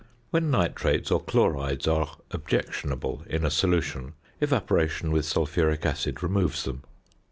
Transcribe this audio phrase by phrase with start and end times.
[0.31, 6.81] When nitrates or chlorides are objectionable in a solution, evaporation with sulphuric acid removes them.